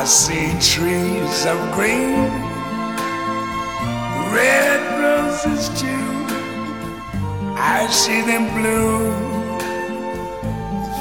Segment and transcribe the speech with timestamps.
[0.00, 2.30] I see trees of green,
[4.32, 6.24] red roses too.
[7.54, 9.12] I see them bloom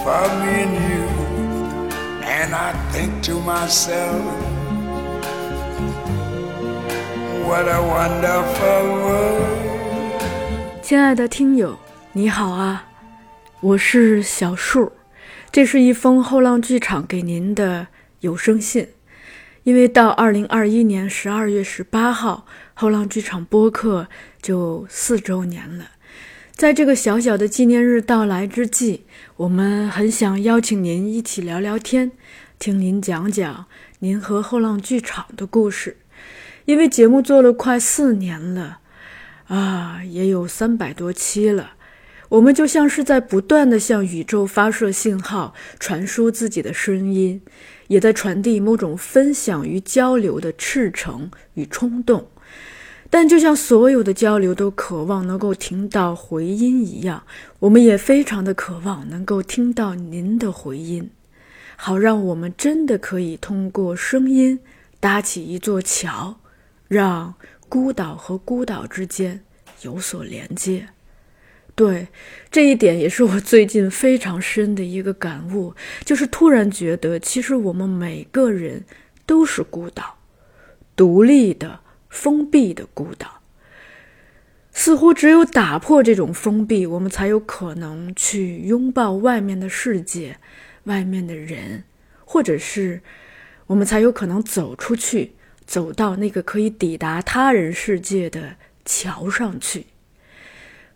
[0.04, 1.08] for me and you.
[2.28, 4.20] And I think to myself,
[7.48, 10.22] what a wonderful world.
[10.82, 11.80] 亲爱的听友，
[12.12, 12.84] 你好啊，
[13.62, 14.92] 我是小树，
[15.50, 17.88] 这是一封后浪剧场给您的
[18.22, 18.90] 有声信。
[19.64, 24.08] 因为到二零二一年十二月十八号，后浪剧场播客
[24.42, 25.92] 就四周年了。
[26.54, 29.04] 在这个小小的纪念日到来之际，
[29.38, 32.12] 我们很想邀请您一起聊聊天，
[32.58, 33.66] 听您讲讲
[34.00, 35.98] 您和后浪剧场的故事。
[36.66, 38.80] 因为节目做了快四年了，
[39.48, 41.74] 啊，也有三百多期了，
[42.30, 47.42] 我们就像是在不断的向宇宙发射信号，传输自己的声音，
[47.88, 52.28] 也在传递某种分享与交流的赤诚与冲动。
[53.10, 57.24] 但就像所有的交流都渴望能够听到回音一样，
[57.58, 61.10] 我们也非常的渴望能够听到您的回音，
[61.76, 64.60] 好让我们真的可以通过声音
[65.00, 66.40] 搭起一座桥，
[66.88, 67.34] 让
[67.68, 69.44] 孤岛和孤岛之间
[69.82, 70.90] 有所连接。
[71.80, 72.10] 对，
[72.52, 78.84] 这一点也是我最近非常深的一个感悟，就是突然觉得，其实我们每个人
[79.26, 80.18] 都是孤岛，
[80.98, 81.80] 独立的。
[82.10, 83.42] 封闭的孤岛，
[84.72, 90.36] 似乎只有打破这种封闭，我们才有可能去拥抱外面的世界、
[90.86, 91.84] 外面的人，
[92.26, 93.00] 或者是
[93.68, 95.34] 我们才有可能走出去，
[95.68, 99.86] 走到那个可以抵达他人世界的桥上去。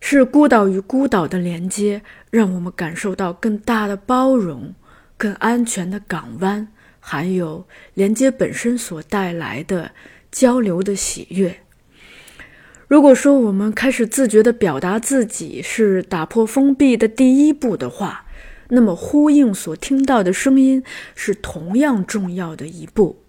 [0.06, 4.76] 是孤岛与孤岛的连接，让我们感受到更大的包容、
[5.16, 6.68] 更安全的港湾，
[7.00, 9.92] 还有连接本身所带来的。
[10.34, 11.60] 交流的喜悦。
[12.88, 18.26] 如果说我们开始自觉地表达自己是打破封闭的第一步的话，
[18.70, 23.24] 那么呼应所听到的声音是同样重要的一步，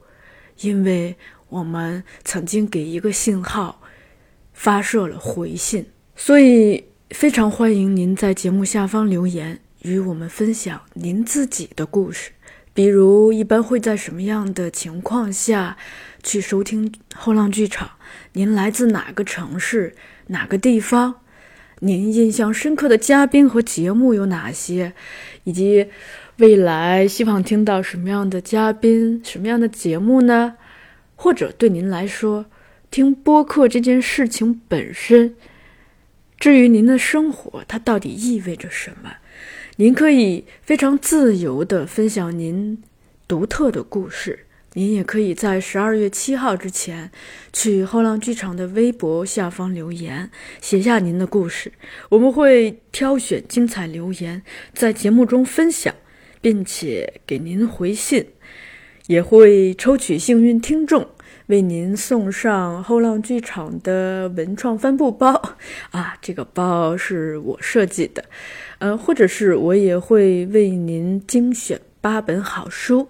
[0.61, 1.15] 因为
[1.51, 3.83] 我们曾经给一个信号
[4.55, 5.85] 发射了回信。
[6.17, 12.31] 所以非常欢迎您在节目下方留言，与我们分享您自己的故事，
[12.73, 15.77] 比如一般会在什么样的情况下。
[16.27, 17.91] 去收听后浪剧场，
[18.33, 19.95] 您来自哪个城市、
[20.29, 21.17] 哪个地方？
[21.81, 24.95] 您印象深刻的嘉宾和节目有哪些？
[25.45, 25.87] 以及
[26.39, 30.55] 未来希望听到什么样的嘉宾、什么样的节目呢？
[31.15, 32.47] 或者对您来说，
[32.91, 35.35] 听播客这件事情本身，
[36.45, 39.11] 至于您的生活，它到底意味着什么？
[39.77, 42.83] 您可以非常自由地分享您
[43.27, 44.41] 独特的故事。
[44.75, 47.11] 您也可以在十二月七号之前，
[47.51, 51.73] 去后浪剧场的微博下方留言，写下您的故事。
[52.11, 54.43] 我们会挑选精彩留言，
[54.75, 55.95] 在节目中分享，
[56.43, 58.27] 并且给您回信，
[59.07, 61.07] 也会抽取幸运听众，
[61.47, 65.57] 为您送上后浪剧场的文创帆布包。
[65.91, 68.25] 啊，这个包是我设计的，
[68.79, 73.09] 呃，或者是我也会为您精选八本好书。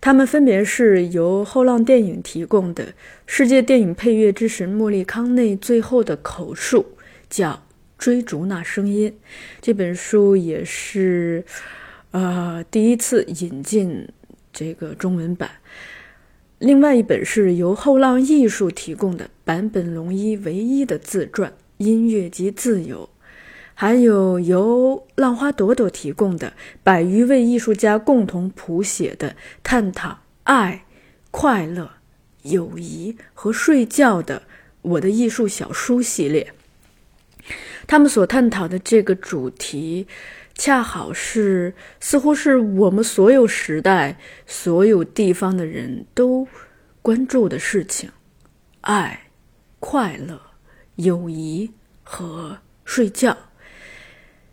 [0.00, 2.84] 它们分别是由后浪电影提供的
[3.26, 6.86] 《世界电影配乐之神莫利康内最后的口述》，
[7.28, 7.50] 叫
[7.98, 9.10] 《追逐那声音》。
[9.60, 11.44] 这本书也是，
[12.12, 14.08] 呃，第一次引进
[14.52, 15.50] 这个中文版。
[16.58, 23.08] 另外一本是由后浪艺术提供的坂本龙一唯一的自传《音乐及自由》。
[23.80, 26.52] 还有由浪花朵朵提供的
[26.82, 30.84] 百余位艺术家共同谱写的探讨爱、
[31.30, 31.90] 快乐、
[32.42, 34.42] 友谊和睡觉的
[34.82, 36.52] 我的艺术小书系列。
[37.86, 40.06] 他们所探讨的这个主题，
[40.60, 46.46] 恰好是似乎是我们所有时代、所有地方的人都
[47.00, 48.10] 关注的事情：
[48.82, 49.30] 爱、
[49.78, 50.38] 快乐、
[50.96, 51.70] 友谊
[52.02, 53.34] 和睡觉。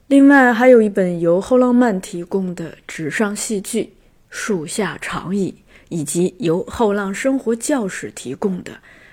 [0.07, 3.83] 另外还有一本由后浪漫提供的纸上戏剧
[4.29, 5.53] 《树下长椅》，
[5.89, 8.71] 以及由后浪生活教室提供的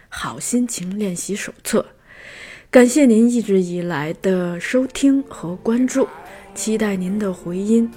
[0.09, 1.85] 好心情练习手册。
[2.75, 6.09] 感谢您一直以来的收听和关注，
[6.57, 7.89] 期待您的回音。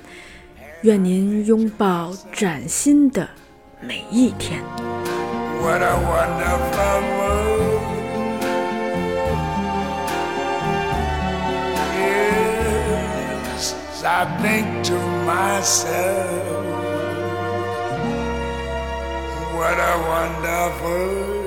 [0.83, 3.27] 愿您拥抱崭新的
[3.81, 4.62] 每一天。
[5.63, 7.81] What a wonderful world.
[13.56, 13.73] Yes,
[14.06, 14.94] I think to
[15.25, 16.45] myself,
[19.56, 21.46] what a wonderful